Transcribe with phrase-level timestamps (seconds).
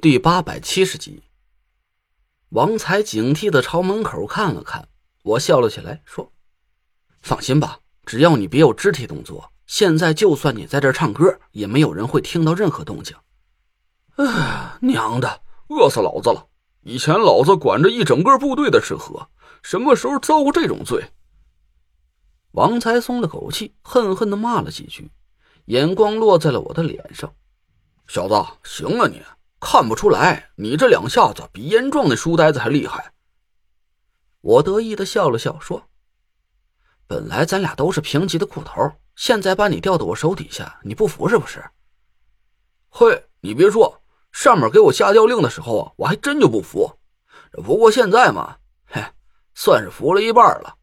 [0.00, 1.22] 第八百七十集，
[2.48, 4.88] 王才警惕的朝门口看了看，
[5.22, 6.32] 我笑了起来，说
[7.20, 13.14] ：“放心吧，只要你别有肢体动作，现在就算你在这唱歌，也没有人会听到任何动静。”
[14.16, 16.46] 哎，娘的，饿死老子了！
[16.80, 19.28] 以前老子管着一整个部队的吃喝，
[19.62, 21.10] 什么时候遭过这种罪？
[22.52, 25.10] 王才松了口气，恨恨的骂了几句，
[25.66, 27.30] 眼光落在了我的脸上
[28.08, 29.20] ：“小子，行了你！”
[29.60, 33.12] 看不出来，你这两下子比严壮的书呆子还厉害。
[34.40, 35.84] 我得意的笑了笑，说
[37.06, 41.62] ：“本来咱俩都是平级的裤头，现在把你调到我手底下，你不服是不是？”
[42.88, 44.00] 嘿，你别说，
[44.32, 46.98] 上面给我下调令的时候啊，我还真就不服。
[47.52, 48.56] 不过现在嘛，
[48.86, 49.04] 嘿，
[49.54, 50.76] 算是服了一半了。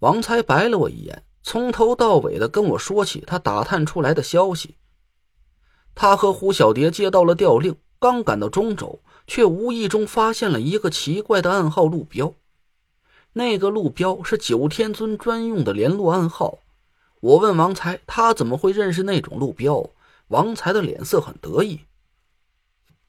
[0.00, 4.76] 王才白了我一眼，从头到尾的跟我说起他打探出来的消息。
[6.00, 12.32] 他和胡小蝶接到了调令，刚赶到中州，却无意中发现了一个奇怪的暗号路标。
[13.32, 16.60] 那个路标是九天尊专用的联络暗号。
[17.18, 19.90] 我问王才，他怎么会认识那种路标？
[20.28, 21.80] 王才的脸色很得意。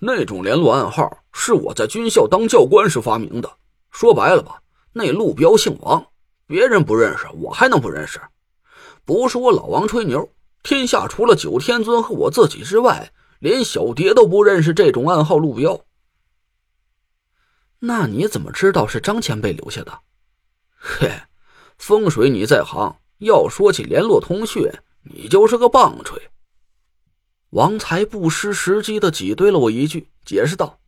[0.00, 3.48] 那种联络暗号是我在军校当教官时发明的。
[3.92, 4.60] 说白了吧，
[4.92, 6.04] 那路标姓王，
[6.48, 8.20] 别人不认识，我还能不认识？
[9.04, 10.28] 不是我老王吹牛。
[10.62, 15.84] 天下除了九天尊和我自己之外，连小蝶都不认识这种暗号路标。
[17.80, 19.98] 那你怎么知道是张前辈留下的？
[20.76, 21.10] 嘿，
[21.78, 24.70] 风水你在行，要说起联络通讯，
[25.02, 26.30] 你就是个棒槌。
[27.50, 30.78] 王才不失时机的挤兑了我一句，解释道：“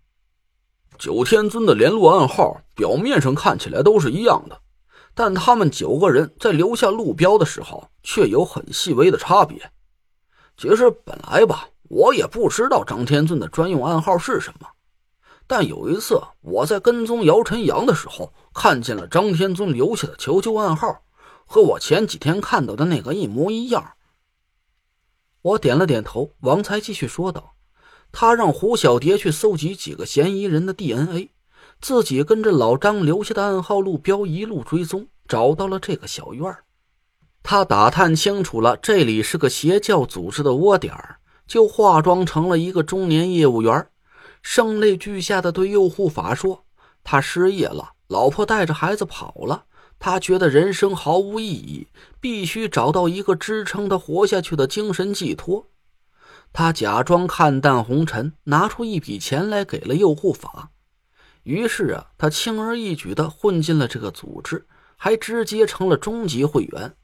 [0.99, 4.63] 九天尊的联络暗号表面上看起来都是一样的。”
[5.15, 9.71] 但他们九个人在留下路标的时候，却有很细微的差别。
[10.57, 14.69] 其实本来吧，我也不知道张天尊的专用暗号是什么。
[15.47, 21.03] 但有一次，我在跟踪姚晨阳的时候，看见了张天尊留下的求救暗号，
[21.45, 23.93] 和我前几天看到的那个一模一样。
[25.43, 26.31] 我点了点头。
[26.41, 27.55] 王才继续说道
[28.11, 31.29] ：“他让胡小蝶去搜集几个嫌疑人的 DNA。”
[31.81, 36.57] 自己跟着老张留下的暗号路标一路追踪，找到了这个小院
[37.43, 40.95] 他打探清楚了这里是个邪教组织的窝点
[41.47, 43.87] 就化妆成了一个中年业务员，
[44.41, 46.65] 声泪俱下的对右护法说
[47.05, 49.65] ：“他失业了，老婆带着孩子跑了，
[49.99, 51.87] 他觉得人生毫无意义，
[52.19, 55.67] 必须找到一个支撑他活下去的精神寄托。”
[56.51, 60.71] 他假装看淡红尘，拿出一笔钱来给了右护法。
[61.45, 64.67] 于是啊，他轻而易举的混进了这个组织，
[64.97, 66.97] 还直接成了中级会员。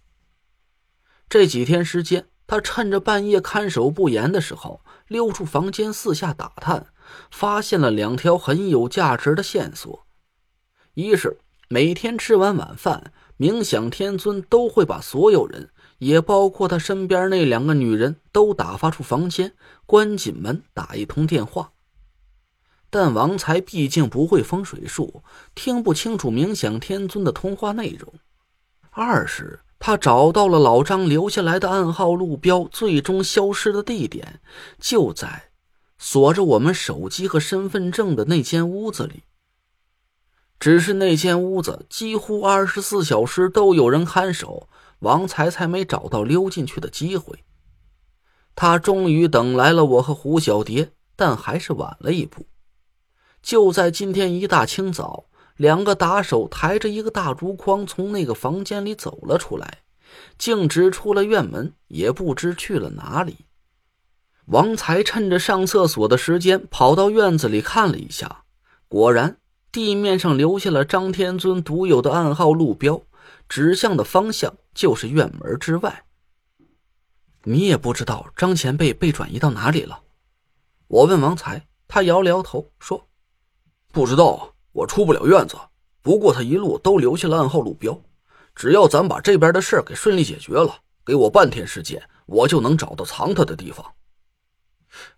[1.29, 6.87] 这几天时间，他趁着半夜看守不严的时候，溜出房间四下打探，
[7.31, 10.07] 发现了两条很有价值的线索：
[10.95, 19.55] 一是每天吃完晚饭，冥想天尊都会把所有人，也包括他身边那两个女人都打发出房间，
[19.87, 21.73] 关紧门，打一通电话。
[22.91, 25.23] 但王才毕竟不会风水术，
[25.55, 28.13] 听不清楚冥想天尊的通话内容。
[28.91, 34.41] 二是他找到了老张留下来的暗号路标，最终消失的地点
[34.79, 35.51] 就在
[35.97, 39.23] 锁着我们手机和身份证的那间屋子里。
[40.59, 44.69] 只是那间屋子几乎二十四小时都有人看守，
[44.99, 47.45] 王才才没找到溜进去的机会。
[48.55, 52.45] 他终于等来了我和胡小蝶，但还是晚了一步。
[53.43, 59.79] 就在今天一大清早，两个打手抬着一个大竹筐从那个房间里走了出来，
[60.39, 63.47] 径直出了院门，也不知去了哪里。
[64.47, 68.45] 王才趁着上厕所的时间，跑到院子里看了一下，
[68.89, 69.39] 果然
[69.71, 73.03] 地面上留下了张天尊独有的暗号路标，
[73.49, 76.05] 指向的方向就是院门之外。
[77.45, 80.03] 你也不知道张前辈被转移到哪里了？
[80.89, 83.10] 我问王才，他摇了摇头说。
[83.93, 85.57] 不知道，我出不了院子。
[86.01, 88.01] 不过他一路都留下了暗号路标，
[88.55, 93.95] 只要咱把这边的事给顺利解决了，给我半天时间，我就能找到藏他的地方。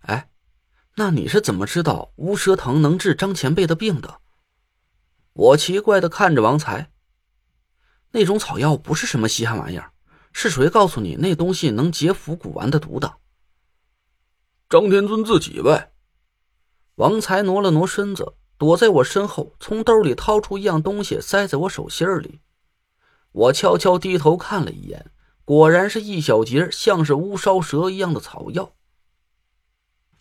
[0.00, 0.30] 哎，
[0.96, 4.20] 那你是怎么知道乌蛇藤能治张前辈的病的？
[5.34, 6.90] 我奇怪的看着王才。
[8.10, 9.92] 那种草药不是什么稀罕玩意儿，
[10.32, 13.18] 是谁告诉你那东西能解腐骨丸的毒的？
[14.68, 15.92] 张天尊自己呗。
[16.96, 18.34] 王才挪了挪身子。
[18.62, 22.38] 躲在我身后，从兜里掏出一样东西，塞在我手心里。
[23.32, 25.10] 我悄悄低头看了一眼，
[25.44, 28.70] 果然是一小截像是乌梢蛇一样的草药。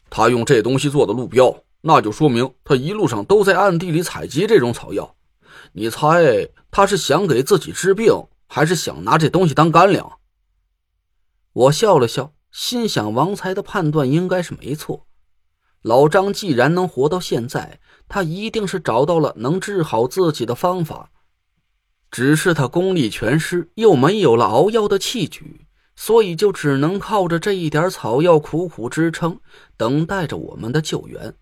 [0.10, 5.16] 他用这东西做的路标，那就说明他一路上都在暗地里采集这种草药。
[5.74, 8.12] 你猜他是想给自己治病，
[8.48, 10.18] 还是想拿这东西当干粮？
[11.54, 15.06] 我笑了笑，心想王才的判断应该是没错。
[15.84, 17.80] 老张既然能活到现在，
[18.14, 21.10] 他一定是找到了能治好自己的方法。
[22.12, 25.66] 只是他功力全失，又没有了熬药的器具，
[25.96, 29.40] 所以就只能靠着这一点草药苦苦支撑，
[29.78, 31.34] 等待着我们的救援。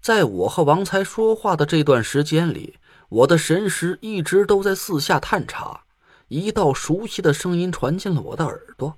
[0.00, 2.78] 在我和王才说话的这段时间里，
[3.10, 5.82] 我的神识一直都在四下探查。
[6.28, 8.96] 一道熟悉的声音传进了我的耳朵：“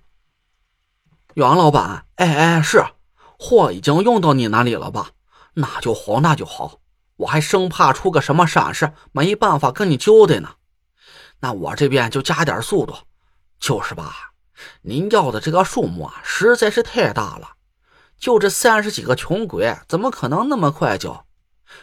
[1.35, 2.85] 袁老板，哎哎，是，
[3.41, 5.11] 货已经用到你那里了吧？
[5.55, 6.81] 那就好，那就好。”
[7.17, 10.57] 我还生怕出个什么闪失，没办法跟你交代呢。
[11.39, 12.95] 那我这边就加点速度，
[13.61, 14.33] 就是吧？
[14.83, 17.51] 您要的这个数目啊，实在是太大了。
[18.19, 21.25] 就这三十几个穷鬼，怎么可能那么快就？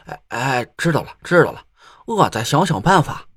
[0.06, 1.63] 哎哎，知道了，知道了，
[2.06, 3.27] 我再想想办法。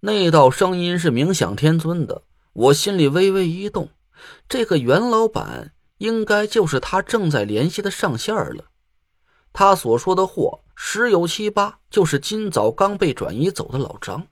[0.00, 2.22] 那道声音是冥想天尊的，
[2.52, 3.90] 我心里微微一动，
[4.48, 5.72] 这个袁老板
[6.02, 8.64] 应该就是他正在联系的上线了。
[9.52, 14.26] 他所说的货十有七八就是今早刚被转移走的老张。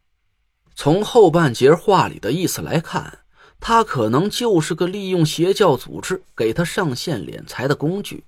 [0.74, 3.20] 从后半截话里的意思来看，
[3.60, 8.24] 他可能就是个利用邪教组织给他上线敛财的工具。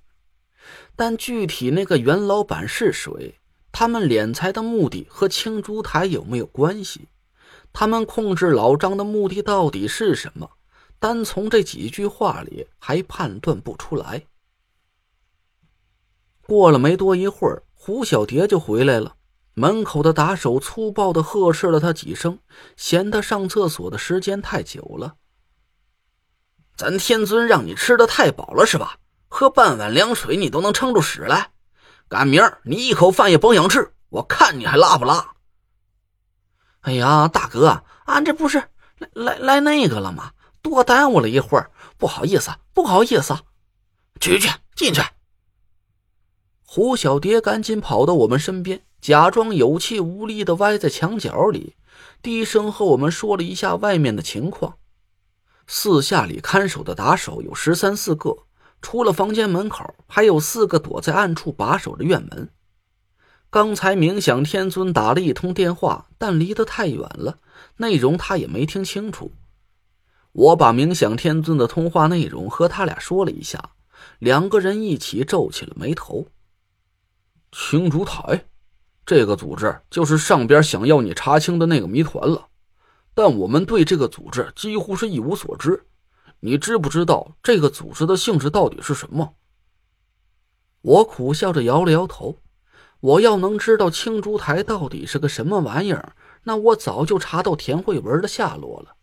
[0.95, 3.41] 但具体那个袁老板是谁？
[3.73, 7.09] 他们敛财的目的和青竹台有没有关系？
[7.73, 10.49] 他们控制老张的目的到底是什么？
[11.03, 14.25] 单从这几句话里还判断不出来。
[16.47, 19.17] 过了没多一会儿，胡小蝶就回来了。
[19.55, 22.39] 门口的打手粗暴的呵斥了他几声，
[22.77, 25.17] 嫌他上厕所的时间太久了。
[26.77, 28.97] 咱天尊让你吃的太饱了是吧？
[29.27, 31.51] 喝半碗凉水你都能撑住屎来？
[32.07, 35.35] 赶明儿你一口饭也甭想吃，我看你还拉不拉？
[36.83, 38.63] 哎呀，大哥，俺这不是
[38.99, 40.31] 来来来那个了吗？
[40.63, 43.37] 多耽误了一会儿，不好意思，不好意思。
[44.21, 45.03] 去去进去。
[46.65, 51.77] 胡小蝶赶紧跑到我们身边，假装有气无力的歪在墙角里，
[52.23, 54.79] 低声和我们说了一下外面的情况。
[55.67, 58.37] 四下里看守的打手有十三四个，
[58.81, 62.51] 除了房间门口，还有四个躲在暗处把守着院门。
[63.51, 67.39] 刚才冥想天尊打了一通电话，但离得太远了，
[67.77, 69.33] 内容他也没听清楚。
[70.33, 73.71] 我把冥想天尊的通话内容和他俩说了一下，
[74.19, 76.27] 两个人一起皱起了眉头。
[77.53, 78.47] 青竹台，
[79.05, 82.49] 这个组织就是上边想要你查清的那个谜团了，
[83.13, 85.85] 但我们对这个组织几乎是一无所知。
[86.41, 89.35] 你知不知道这个组织的性质到底是什么？
[90.81, 92.39] 我苦笑着摇了摇头。
[93.01, 98.95] 我要能知道青竹台到底是个什么玩意儿，那我早就查到田慧文的下落了。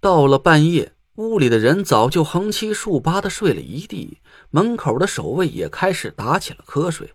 [0.00, 4.18] 到了半夜，屋里的人早就横七竖八的睡了一地，
[4.50, 7.14] 门口的守卫也开始打起了瞌睡。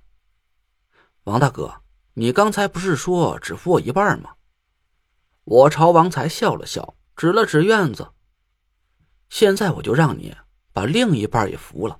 [1.24, 1.82] 王大哥，
[2.16, 4.32] 你刚才不是说只付我一半吗？
[5.46, 8.10] 我朝王才笑了笑，指了指院子。
[9.30, 10.36] 现在我就让你
[10.74, 11.98] 把另一半也服了。